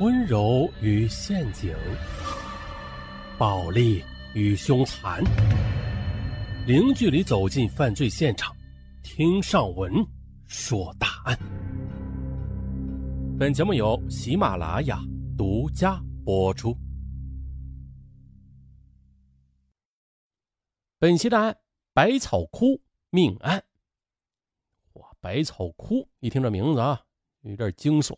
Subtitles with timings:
[0.00, 1.76] 温柔与陷阱，
[3.36, 4.02] 暴力
[4.34, 5.22] 与凶残，
[6.66, 8.56] 零距离走进犯罪现场，
[9.02, 9.92] 听上文
[10.46, 11.38] 说大案。
[13.38, 14.98] 本节目由喜马拉雅
[15.36, 16.74] 独家播出。
[20.98, 21.54] 本期的案：
[21.92, 22.80] 百草枯
[23.10, 23.62] 命案。
[24.94, 27.02] 哇，百草枯一听这名字啊，
[27.42, 28.16] 有点惊悚。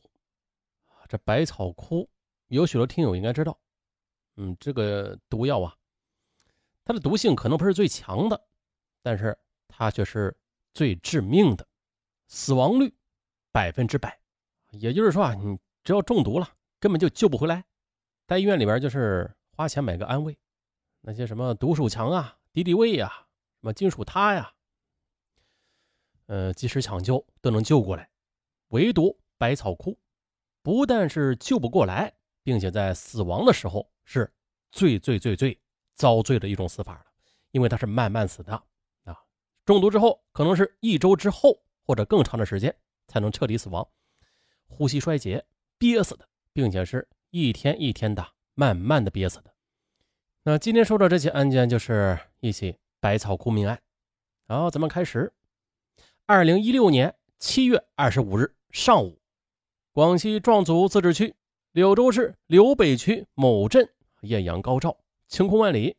[1.12, 2.08] 这百草枯
[2.46, 3.60] 有许多听友应该知道，
[4.36, 5.76] 嗯，这个毒药啊，
[6.86, 8.46] 它的毒性可能不是最强的，
[9.02, 9.38] 但是
[9.68, 10.34] 它却是
[10.72, 11.68] 最致命的，
[12.28, 12.94] 死亡率
[13.50, 14.18] 百分之百。
[14.70, 16.48] 也就是说啊，你只要中毒了，
[16.80, 17.62] 根本就救不回来，
[18.26, 20.34] 在医院里边就是花钱买个安慰。
[21.02, 23.10] 那些什么毒鼠强啊、敌敌畏呀、
[23.60, 24.54] 什么金属他呀，
[26.24, 28.08] 呃，及时抢救都能救过来，
[28.68, 29.98] 唯独百草枯。
[30.62, 32.12] 不但是救不过来，
[32.44, 34.32] 并且在死亡的时候是
[34.70, 35.60] 最最最最
[35.94, 37.06] 遭罪的一种死法了，
[37.50, 38.52] 因为他是慢慢死的
[39.04, 39.18] 啊，
[39.64, 42.74] 中毒之后可能是一周之后或者更长的时间
[43.08, 43.86] 才能彻底死亡，
[44.66, 45.44] 呼吸衰竭
[45.78, 49.52] 憋死的，并且是一天一天的慢慢的憋死的。
[50.44, 53.80] 那今天说的这起案件就是一起百草枯命案，
[54.46, 55.32] 然后咱们开始。
[56.26, 59.21] 二零一六年七月二十五日上午。
[59.94, 61.34] 广西壮族自治区
[61.72, 63.86] 柳州市柳北区某镇，
[64.22, 64.96] 艳阳高照，
[65.28, 65.98] 晴空万里。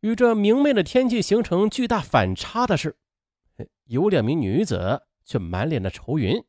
[0.00, 2.96] 与这明媚的天气形成巨大反差的是，
[3.84, 6.42] 有两名女子却满脸的愁云，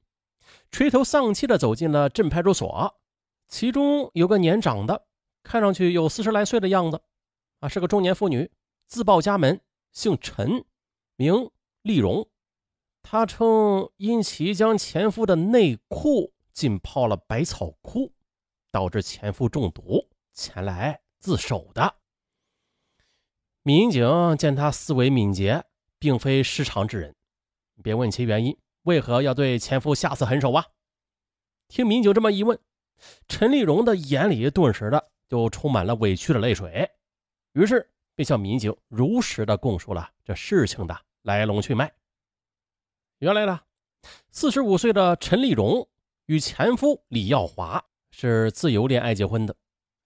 [0.72, 2.96] 垂头丧气的走进了镇派出所。
[3.50, 5.08] 其中有个年长的，
[5.44, 7.02] 看上去有四十来岁的样子，
[7.60, 8.50] 啊，是个中年妇女，
[8.88, 9.60] 自报家门，
[9.92, 10.64] 姓陈，
[11.18, 12.30] 名丽荣。
[13.04, 16.32] 她称因其将前夫的内裤。
[16.56, 18.12] 浸泡了百草枯，
[18.72, 21.98] 导致前夫中毒，前来自首的。
[23.62, 25.66] 民警见他思维敏捷，
[26.00, 27.14] 并非失常之人，
[27.84, 30.66] 便问其原因，为何要对前夫下此狠手啊？
[31.68, 32.58] 听民警这么一问，
[33.28, 36.90] 陈丽蓉的眼里顿时的就充满了委屈的泪水，
[37.52, 41.94] 于是便向民警如实的供述了这事情的来龙去脉。
[43.18, 43.60] 原来呢，
[44.32, 45.86] 四十五岁的陈丽蓉。
[46.26, 49.56] 与前夫李耀华是自由恋爱结婚的，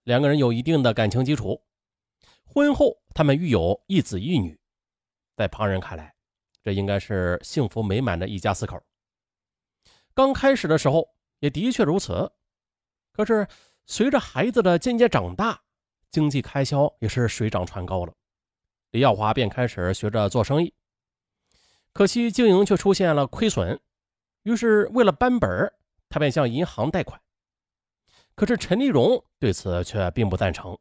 [0.04, 1.62] 两个人有一定的感情基础。
[2.44, 4.58] 婚后，他们育有一子一女，
[5.34, 6.14] 在旁人看来，
[6.62, 8.78] 这应该是幸福美满的一家四口。
[10.12, 11.08] 刚开始的时候，
[11.38, 12.30] 也的确如此。
[13.12, 13.46] 可是，
[13.86, 15.62] 随着孩子的渐渐长大，
[16.10, 18.12] 经济开销也是水涨船高了。
[18.90, 20.74] 李耀华便开始学着做生意，
[21.94, 23.80] 可惜经营却出现了亏损，
[24.42, 25.72] 于是为了扳本
[26.10, 27.18] 他便向银行贷款，
[28.34, 30.76] 可是陈丽蓉对此却并不赞成。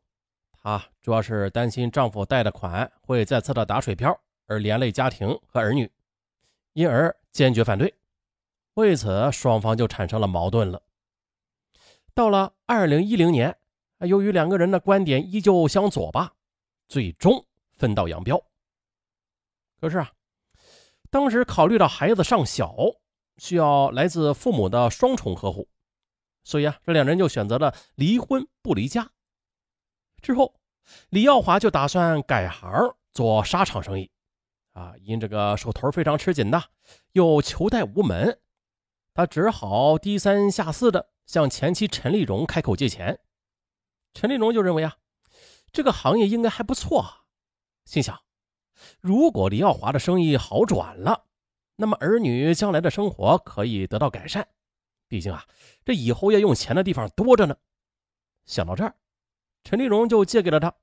[0.51, 5.89] 她主要是担心丈夫贷的款会再次的打水漂，而连累家庭和儿女，
[6.73, 7.93] 因而坚决反对。
[8.73, 10.81] 为此，双方就产生了矛盾了。
[12.15, 13.55] 到了二零一零年，
[13.99, 16.33] 由于两个人的观点依旧相左吧，
[16.87, 17.45] 最终
[17.77, 18.43] 分道扬镳。
[19.79, 20.11] 可是啊，
[21.11, 22.75] 当时考虑到孩子尚小。
[23.39, 25.67] 需要来自父母的双重呵护，
[26.43, 29.09] 所以啊，这两人就选择了离婚不离家。
[30.21, 30.59] 之后，
[31.09, 32.69] 李耀华就打算改行
[33.13, 34.11] 做纱厂生意，
[34.73, 36.65] 啊，因这个手头非常吃紧呐，
[37.13, 38.39] 又求贷无门，
[39.13, 43.19] 他只好低三下四的向前妻陈丽蓉开口借钱。
[44.13, 44.97] 陈丽蓉就认为啊，
[45.71, 47.25] 这个行业应该还不错，
[47.85, 48.19] 心想，
[48.99, 51.28] 如果李耀华的生意好转了。
[51.81, 54.45] 那么儿女将来的生活可以得到改善，
[55.07, 55.47] 毕竟啊，
[55.85, 57.55] 这以后要用钱的地方多着呢。
[58.45, 58.93] 想到这儿，
[59.63, 60.75] 陈丽蓉就借给了他。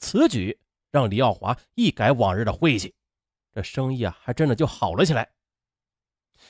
[0.00, 0.58] 此举
[0.90, 2.92] 让李耀华一改往日的晦气，
[3.52, 5.30] 这生意啊还真的就好了起来。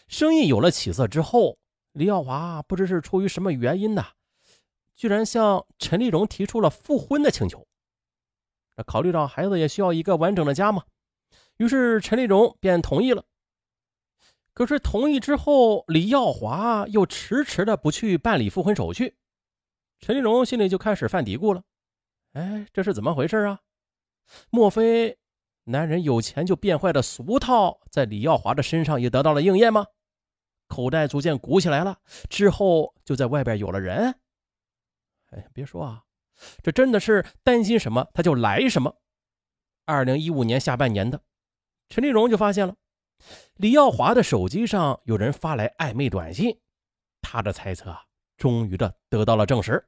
[0.08, 1.58] 生意有了起色之后，
[1.92, 4.06] 李耀华不知是出于什么原因呢，
[4.94, 7.68] 居然向陈丽蓉提出了复婚的请求。
[8.86, 10.84] 考虑到孩子也需要一个完整的家嘛，
[11.58, 13.22] 于是陈丽蓉便同意了。
[14.54, 19.16] 可是同意之后，李耀华又迟迟的不去办理复婚手续，
[19.98, 21.64] 陈丽蓉心里就开始犯嘀咕了
[22.34, 23.60] ：“哎，这是怎么回事啊？
[24.50, 25.18] 莫非
[25.64, 29.86] 男人有钱就变坏的俗套在李耀华的身上也得到了应验吗？
[30.68, 31.98] 口袋逐渐鼓起来了，
[32.30, 34.14] 之后就在外边有了人？
[35.32, 36.04] 哎，别说啊，
[36.62, 39.00] 这真的是担心什么他就来什么。
[39.84, 41.20] 二零一五年下半年的，
[41.88, 42.76] 陈丽蓉就发现了。”
[43.56, 46.58] 李耀华的手机上有人发来暧昧短信，
[47.22, 47.96] 他的猜测
[48.36, 49.84] 终于的得到了证实。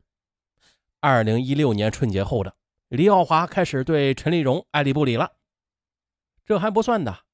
[1.00, 2.54] 二零一六年春节后的
[2.88, 5.32] 李耀华开始对陈丽蓉爱理不理了。
[6.44, 7.24] 这还不算的，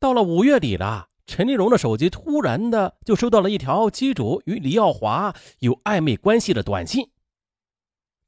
[0.00, 7.12] 到了五月底了，陈丽蓉的手机突然的就收到了一条机主与李耀华有暧昧关系的短信。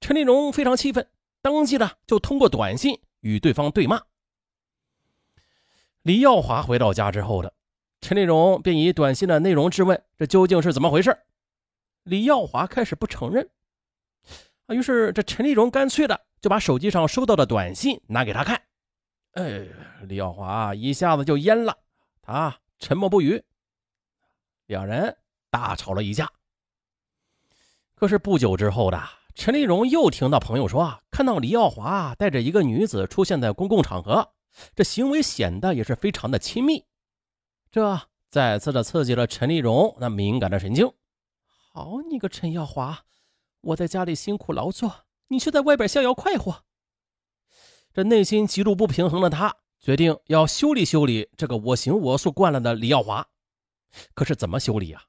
[0.00, 1.10] 陈丽蓉非常气愤，
[1.42, 4.00] 当即呢就通过短信与对方对骂。
[6.02, 7.52] 李耀华回到家之后的
[8.00, 11.16] 陈丽蓉便以短信的内容质问：“这究竟是怎么回事？”
[12.04, 13.50] 李耀华开始不承认。
[14.66, 18.62] 啊，于是这陈丽蓉干脆的就把手机上收到的短信拿给他看。
[19.32, 19.66] 哎，
[20.04, 21.76] 李耀华一下子就蔫了，
[22.22, 23.44] 他沉默不语。
[24.66, 25.14] 两人
[25.50, 26.30] 大吵了一架。
[27.94, 28.98] 可是不久之后的
[29.34, 34.32] 陈丽蓉又听到朋友说，看到李耀华带着一个女子出现在公共场合，
[34.74, 36.86] 这行为显得也是非常的亲密。
[37.70, 40.92] 这再次的刺激了陈丽蓉那敏感的神经。
[41.72, 43.04] 好你个陈耀华，
[43.60, 46.64] 我在家里辛苦劳作，你却在外边逍遥快活。
[47.92, 53.26] 这内心极度不平衡的他，决定要修理修理这个我行我素惯了的李耀华。
[54.14, 55.02] 可是怎么修理呀？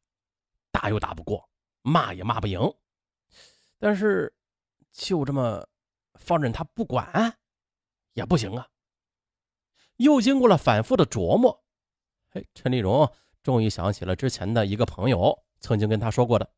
[0.71, 1.49] 打又打不过，
[1.81, 2.59] 骂也骂不赢。
[3.77, 4.33] 但是
[4.91, 5.67] 就这么
[6.15, 7.37] 放任他不管，
[8.13, 8.67] 也不行啊。
[10.01, 11.63] 又经过了反复的琢磨，
[12.31, 13.09] 哎，陈丽蓉
[13.43, 16.49] 终于想起了之前的一个朋友曾经跟他说过的，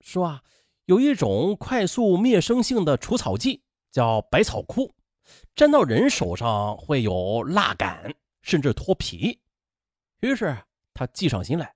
[0.00, 0.42] 说啊，
[0.84, 4.94] 有一种快速灭生性的除草剂，叫百草枯。
[5.54, 8.12] 沾到人手上会有蜡感，
[8.42, 9.40] 甚至脱皮。
[10.20, 10.56] 于是
[10.92, 11.74] 他计上心来，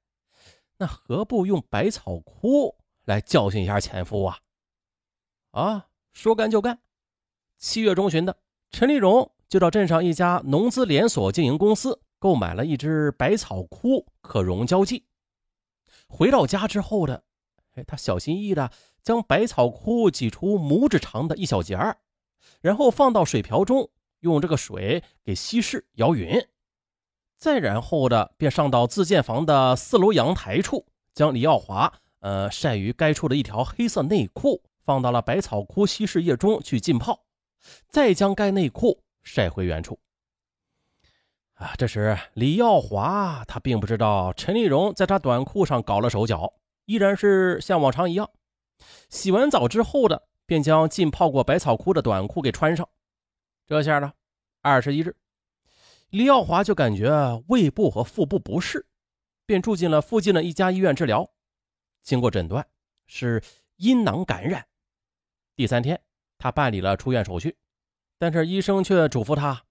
[0.77, 4.39] 那何不用百草枯来教训一下前夫啊？
[5.53, 6.81] 啊，说干就干。
[7.59, 8.37] 七月中旬的，
[8.71, 15.05] 陈丽蓉就到镇上一家农资连锁经营公司购买了一支百草枯可溶胶剂。
[16.09, 17.25] 回到家之后的，
[17.75, 18.71] 哎，他小心翼翼的
[19.03, 21.99] 将百草枯挤出拇指长的一小截儿。
[22.61, 23.91] 然后放到水瓢中，
[24.21, 26.47] 用这个水给稀释摇匀，
[27.39, 37.25] 再然后的便上到自建房的四楼阳台处，将李耀华呃晒于该处的一条黑色内裤放到了百草枯稀释液中去浸泡，
[37.89, 40.01] 再将该内裤晒回原处。
[41.53, 46.55] 啊，这时李耀华他并不知道陈丽蓉在他短裤上搞了手脚，
[46.87, 48.31] 依然是像往常一样，
[49.11, 50.29] 洗完澡之后的。
[50.49, 52.89] 便将浸泡过百草枯的短裤给穿上，
[53.67, 54.13] 这下呢，
[54.63, 55.17] 二十一日，
[56.11, 57.11] 李耀华就感觉
[57.49, 58.87] 胃部和腹部不适，
[59.45, 61.29] 便住进了附近的一家医院治疗。
[62.05, 62.65] 经过诊断，
[63.09, 63.43] 是
[63.79, 64.65] 阴囊感染。
[65.57, 66.01] 第三天，
[66.39, 67.57] 他办理了出院手续，
[68.19, 69.63] 但是医生却嘱咐他，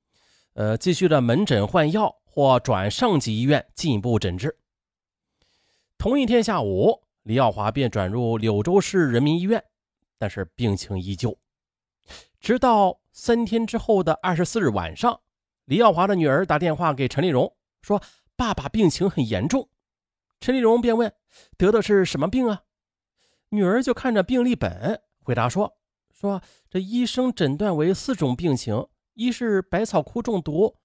[0.53, 4.57] 呃，继续的门诊换药或转上级医院进一步诊治。
[5.97, 9.63] 同一天下午，李耀华便转入柳州市人民医院。
[10.17, 11.37] 但是病情依旧，
[12.39, 15.19] 直到三天之后的二十四日晚上，
[15.65, 18.01] 李耀华的女儿打电话给陈丽蓉，说
[18.37, 19.67] 爸爸病情很严重。
[20.39, 21.13] 陈丽蓉便问
[21.57, 22.63] 得的是什么病啊？
[23.49, 25.77] 女儿就看着病历本回答说
[26.15, 30.77] ：“说这医生诊断为四种病情，一是百草枯中毒，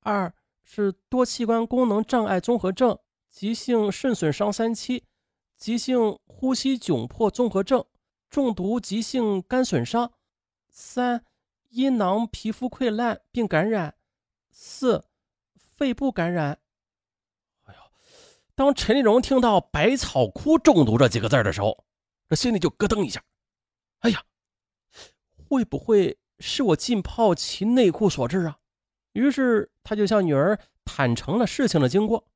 [0.00, 0.32] 二
[0.62, 2.98] 是多器官功能障碍综合症、
[3.30, 5.04] 急性肾损伤三期、
[5.56, 7.84] 急性呼吸窘迫综合症。”
[8.28, 10.12] 中毒急性肝损伤，
[10.68, 11.24] 三
[11.68, 13.94] 阴囊皮肤溃烂并感染，
[14.50, 15.04] 四
[15.56, 16.58] 肺部感染。
[17.62, 17.80] 哎呦，
[18.56, 21.84] 当陈立荣听到“百草枯中毒”这几个字的时候，
[22.28, 23.22] 这心里就咯噔一下。
[24.00, 24.20] 哎呀，
[25.54, 28.58] 会不会是我浸泡其内裤所致啊？
[29.12, 32.26] 于是他就向女儿坦诚了事情的经过。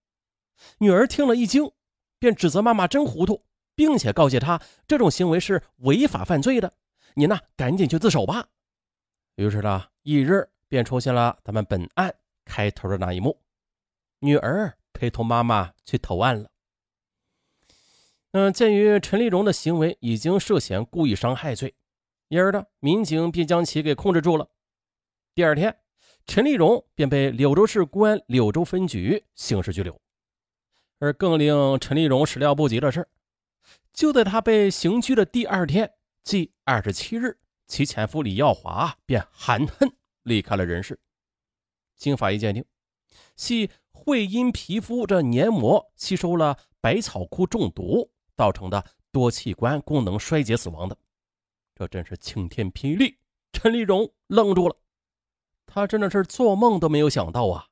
[0.78, 1.72] 女儿听了一惊，
[2.20, 3.42] 便指责妈妈真糊涂。
[3.74, 6.72] 并且告诫他，这种行为是违法犯罪的。
[7.14, 8.48] 你呢，赶紧去自首吧。
[9.36, 12.12] 于是呢，翌日便出现了咱们本案
[12.44, 13.40] 开头的那一幕：
[14.18, 16.50] 女儿陪同妈妈去投案了。
[18.32, 21.72] 嗯，鉴于陈丽蓉的行为已经涉嫌故意伤害罪，
[22.28, 24.48] 因而呢，民警便将其给控制住了。
[25.34, 25.74] 第二天，
[26.26, 29.98] 陈丽蓉便被柳州市公安柳州分局刑事拘留。
[30.98, 33.08] 而更令陈丽蓉始料不及的是。
[33.92, 35.90] 就在她被刑拘的第二天，
[36.22, 39.90] 即二十七日，其前夫李耀华便含恨
[40.22, 40.98] 离开了人世。
[41.96, 42.64] 经法医鉴定，
[43.36, 50.96] 系会阴皮肤这黏膜吸收了百草枯中毒造成的多器官功能衰竭死亡的。
[51.78, 53.20] 这真是晴天霹雳！
[53.52, 54.76] 陈丽蓉愣住了，
[55.64, 57.68] 她真的是做梦都没有想到啊，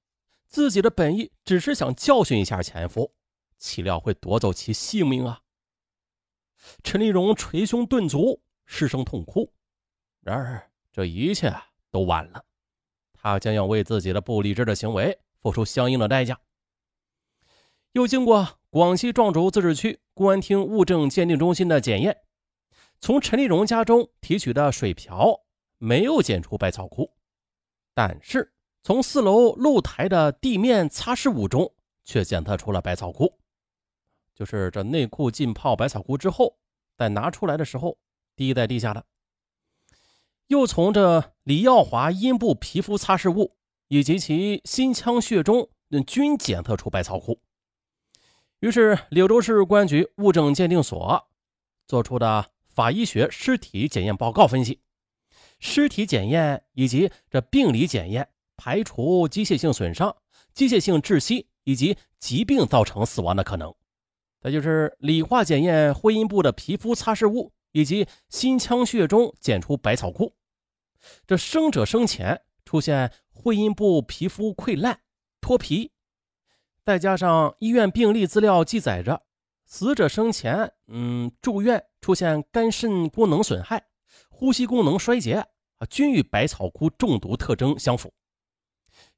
[0.46, 3.12] 自己的本意只是想教训一下前夫，
[3.58, 5.40] 岂料会夺走其性命啊！
[6.84, 9.52] 陈立荣捶胸顿足，失声痛哭。
[10.20, 11.52] 然而，这一切
[11.90, 12.44] 都晚了，
[13.12, 16.38] 他将要为自己的不理智的行为付出相应的代价。
[17.90, 22.22] 又经过广西壮族自治区公安厅物证鉴定中心的检验，
[23.06, 25.44] 从陈立荣家中提取的水瓢
[25.78, 27.12] 没有检出百草枯，
[27.94, 31.72] 但是从四楼露台的地面擦拭物中
[32.02, 33.38] 却检测出了百草枯。
[34.34, 36.58] 就是这内裤浸泡百草枯之后，
[36.96, 37.96] 在拿出来的时候
[38.34, 39.06] 滴在地下的。
[40.48, 43.54] 又从这李耀华阴部皮肤擦拭物
[43.86, 45.70] 以及其心腔血中
[46.04, 47.40] 均检测出百草枯。
[48.58, 51.28] 于是柳州市公安局物证鉴定所
[51.86, 54.82] 做出的法医学尸体检验报告分析，
[55.58, 60.14] 尸体检验以及这病理检验排除机械性损伤、
[60.52, 63.74] 机械性窒息以及疾病造成死亡的可能。
[64.42, 70.34] 再就是理化检验会阴部的皮肤擦拭物，以及心腔血中检出百草枯。
[71.26, 75.00] 这生者生前出现会阴部皮肤溃烂、
[75.40, 75.92] 脱皮，
[76.84, 79.22] 再加上医院病历资料记载着
[79.66, 83.84] 死者生前嗯住院出现肝肾功能损害、
[84.30, 85.34] 呼吸功能衰竭
[85.76, 88.14] 啊，均与百草枯中毒特征相符。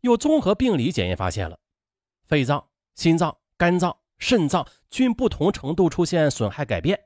[0.01, 1.59] 又综合病理检验发现了
[2.25, 3.97] 肺脏、心脏、肝脏。
[4.21, 7.01] 肾脏均不同程度出现损害改变，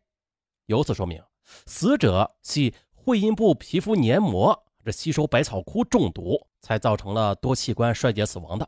[0.64, 1.22] 由此说明
[1.66, 8.66] 死者系会阴部皮肤黏膜这吸收百草枯中毒，才造成了多器官衰竭死亡的。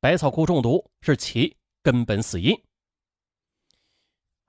[0.00, 2.54] 百草枯中毒是其根本死因。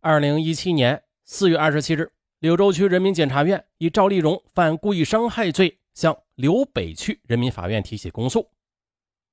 [0.05, 8.51] 二零一七年四月二十七日，柳州区人民检察院以赵丽蓉犯故意伤害罪向柳北区人民法院提起公诉。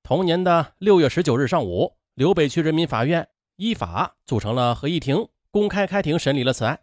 [0.05, 3.29] 同年的六月十九日上午，柳北区人民法院。
[3.57, 6.81] 依法组成了合议庭，公开开庭审理了此案。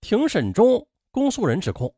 [0.00, 1.94] 庭审中，公诉人指控，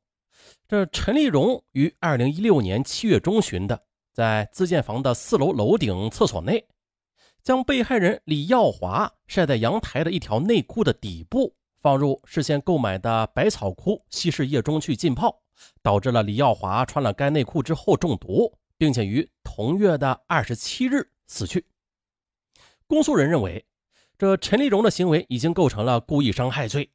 [0.69, 6.69] 这陈立荣于二零一六年七月中旬的，在自建房的四楼楼顶厕所内，
[7.43, 15.41] 将被害人李耀华晒在阳台的一条内裤的底部放入事先购买的百草枯稀释液中去浸泡，
[15.81, 21.65] 导致了李耀华穿了该内裤之后中毒，并且于同月的二十七日死去。
[22.89, 23.65] 公诉人认为。
[24.21, 26.91] 这陈立荣的行为已经构成了故意伤害罪，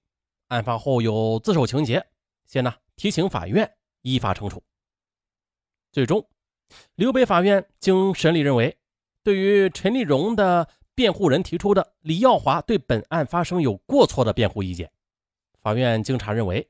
[0.50, 2.06] 案发后有自首情节，
[2.46, 4.62] 现呢提请法院依法惩处。
[5.90, 6.28] 最终，
[6.96, 8.78] 刘北法院经审理认为，
[9.24, 14.92] 对于陈立荣的辩护人提出的李耀华对本案发生有过错的辩护意见，
[15.62, 16.68] 法院经查认为，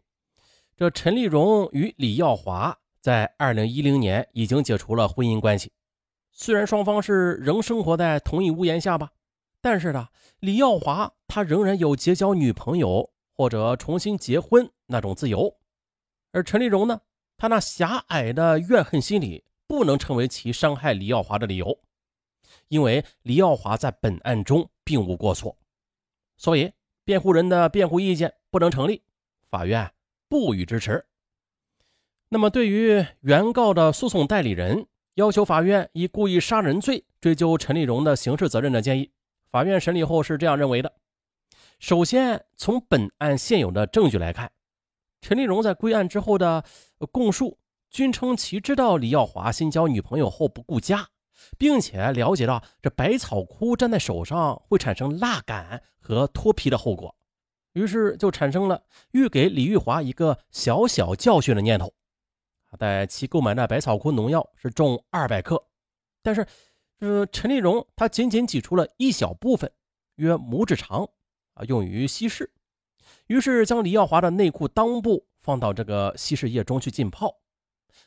[0.78, 5.72] 这陈立荣与李耀华在二零一零年已经解除了婚姻关系，
[6.32, 9.12] 虽然双方是仍生活在同一屋檐下吧。
[9.60, 10.08] 但是呢，
[10.40, 15.56] 李耀华他仍然有结交女朋友或者重新结婚那种自由，
[16.32, 17.00] 而陈立荣呢，
[17.38, 21.80] 他那狭隘的怨恨心理不能成为其伤害李耀华的理由，
[22.74, 25.56] 因为李耀华在本案中并无过错，
[26.38, 29.04] 所以辩护人的辩护意见不能成立，
[29.48, 29.92] 法院
[30.28, 31.06] 不予支持。
[32.30, 39.12] 那么，对于原告的诉讼代理人要求法院以故意杀人罪追究陈立荣的刑事责任的建议。
[39.52, 40.92] 法院审理后是这样认为的：
[41.78, 44.52] 首先，从本案现有的证据来看，
[45.22, 46.66] 陈立荣在归案之后的
[47.12, 47.60] 供述
[47.92, 51.08] 均称其知道李耀华新交女朋友后不顾家，
[51.58, 57.16] 并且了解到这百草枯粘在手上会产生蜡感和脱皮的后果，
[57.74, 61.94] 于是就产生了欲给李玉华一个小小教训的念头。
[62.78, 65.66] 在其购买的百草枯农药是重二百克，
[66.22, 66.46] 但是。
[67.00, 69.70] 呃，陈立荣他仅仅挤出了一小部分，
[70.16, 71.10] 约拇指长，
[71.54, 72.50] 啊，用于稀释。
[73.28, 77.42] 于是将李耀华的内裤裆部放到这个稀释液中去浸泡，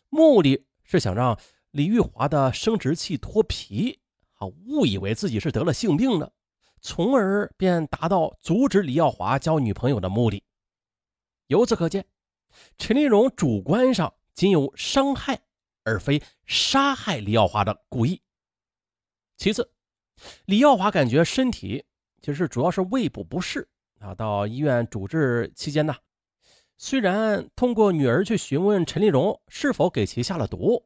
[0.08, 1.38] 目的是想让
[1.76, 4.00] 李玉华的生殖器脱皮，
[4.36, 6.32] 啊，误以为自己是得了性病了，
[6.80, 10.42] 从而便达到阻止李耀华交女朋友的目的。
[11.48, 12.06] 由此可见，
[12.78, 15.38] 陈立荣主观上仅有伤害，
[15.84, 18.22] 而非杀害李耀华的故意。
[19.36, 19.70] 其次，
[20.46, 21.84] 李耀华感觉身体
[22.22, 23.68] 其实主要是胃部不适
[23.98, 24.14] 啊。
[24.14, 25.94] 到医院主治期间呢，
[26.78, 30.82] 虽然通过女儿去询问陈立荣是否给其下了毒，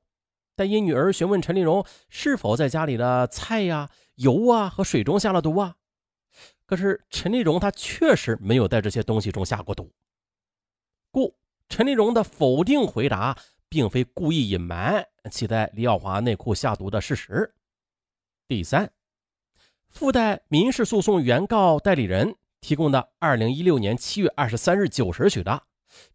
[0.54, 5.76] 但因女儿询问陈立荣是否在家里的菜呀、油啊和水中下了毒啊，
[6.66, 9.92] 可是陈立荣他确实没有在这些东西中下过毒，
[11.10, 11.34] 故
[11.68, 13.36] 陈立荣的否定回答
[13.68, 17.54] 并非故意隐瞒其在李耀华内裤下毒的事实。
[18.46, 18.90] 第三，
[19.88, 25.62] 附带民事诉讼原告代理人提供的二零一六年七月二十三日九时许的，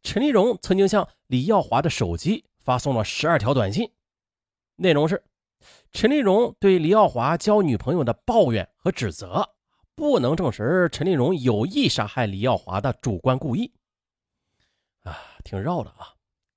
[0.04, 3.90] 陈立荣曾经向李耀华的手机发送了十二条短信，
[4.78, 5.24] 内容是
[5.92, 9.50] 陈立荣对李耀华交女朋友的抱怨和指责，
[9.96, 13.72] 不能证实陈立荣有意杀害李耀华的主观故意。
[15.04, 16.14] 啊，挺绕的啊。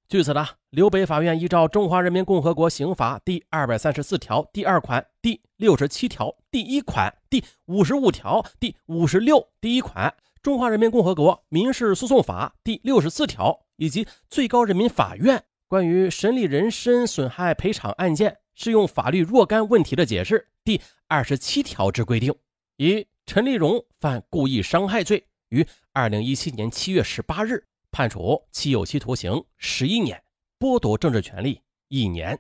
[0.09, 10.09] 据此呢，刘北法院依照《中华人民共和国刑法》第二百三十四条第二款、第六十七条第一款、第五十五条第五十六第一款、
[10.43, 22.35] 《中华人民共和国民事诉讼法》第六十四条以及最高人民法院关于审理人身损害赔偿案件适用法律若干问题的解释第二十七条之规定，
[22.77, 27.65] 以陈立荣犯故意伤害罪，于二零一七年七月十八日。
[27.91, 30.23] 判处其有期徒刑十一年，
[30.59, 32.39] 剥夺政治权利一年。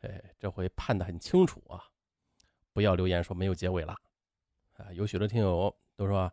[0.00, 1.82] 哎，这回判的很清楚啊！
[2.72, 3.96] 不要留言说没有结尾了
[4.72, 4.92] 啊！
[4.92, 6.30] 有许多听友都说，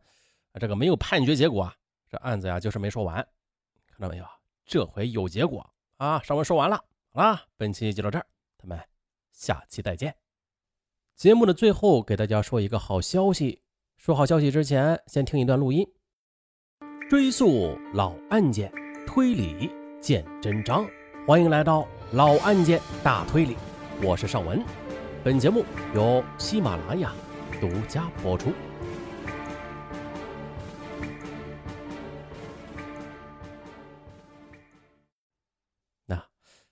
[0.59, 1.75] 这个没有判决结果啊，
[2.09, 3.15] 这案子呀就是没说完。
[3.87, 4.25] 看到没有？
[4.65, 6.19] 这回有结果啊！
[6.21, 8.25] 上文说完了，好了，本期就到这儿，
[8.57, 8.79] 咱们
[9.31, 10.15] 下期再见。
[11.15, 13.61] 节目的最后给大家说一个好消息，
[13.97, 15.87] 说好消息之前先听一段录音。
[17.09, 18.71] 追溯老案件，
[19.05, 20.87] 推理见真章。
[21.27, 23.57] 欢迎来到老案件大推理，
[24.01, 24.63] 我是尚文。
[25.23, 25.63] 本节目
[25.93, 27.13] 由喜马拉雅
[27.59, 28.51] 独家播出。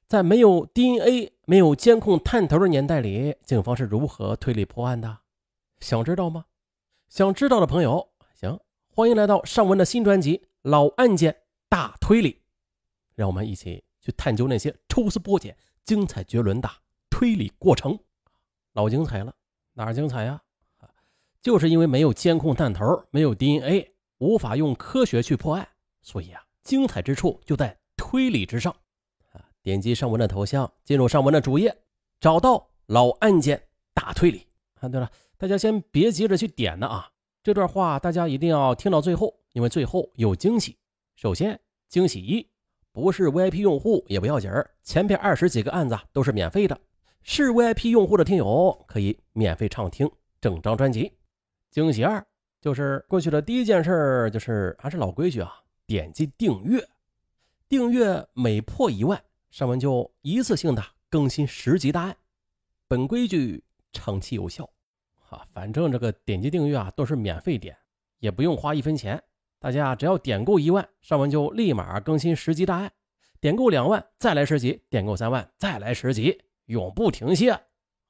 [0.09, 5.19] 在没有 DNA、没有监控探头的年代里，警方是如何推理破案的？
[5.81, 6.45] 想知道吗？
[7.09, 8.59] 想知道的朋友，行。
[8.87, 12.31] 欢迎来到尚文的新专辑《老案件大推理》，
[13.13, 16.67] 让我们一起去探究那些抽丝剥茧、精彩绝伦的
[17.11, 17.99] 推理过程。
[18.73, 19.35] 老精彩了，
[19.73, 20.41] 哪儿精彩呀？
[21.39, 25.69] 就是因为没有监控探头，没有 DNA，无法用科学去破案，
[26.01, 28.75] 所以啊，精彩之处就在推理之上。
[29.61, 31.75] 点击上文的头像，进入上文的主页，
[32.19, 32.55] 找到
[32.87, 33.61] 《老案件
[33.93, 34.39] 大推理》。
[34.85, 37.09] 啊，对了，大家先别急着去点呢啊。
[37.43, 40.77] 这段话大家一定要听到最后，因为最后有惊喜。
[41.15, 42.47] 首先，惊喜一，
[42.91, 46.79] 不是 VIP 用户也不要紧儿，前边二十几个案子都是免费的。
[47.21, 51.11] 是 VIP 用户的听友可以免费畅听整张专辑。
[51.69, 52.25] 惊喜二，
[52.61, 55.53] 就是过去的第一件事，就是还是老规矩啊，
[55.85, 56.81] 点击订阅，
[57.67, 62.15] 订阅每破一万，上文就一次性的更新十集大案。
[62.87, 64.69] 本规矩长期有效。
[65.29, 67.77] 啊，反正这个点击订阅啊都是免费点，
[68.17, 69.21] 也不用花一分钱。
[69.59, 72.89] 大家只要点够一万，上文就立马更新十集大案；
[73.39, 77.51] 点够两万再来十集；点够三万再来十集，永不停歇。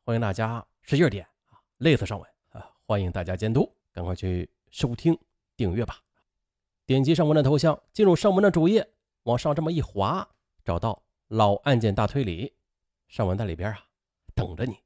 [0.06, 2.70] 欢迎大家使劲点啊，累死上文啊！
[2.86, 5.18] 欢迎大家监督，赶快去收听
[5.58, 5.98] 订阅吧。
[6.86, 8.90] 点击上文的头像，进入上文的主页，
[9.24, 10.26] 往上这么一滑，
[10.64, 12.56] 找到老案件大推理，
[13.08, 13.86] 上文在里边啊
[14.34, 14.78] 等着你。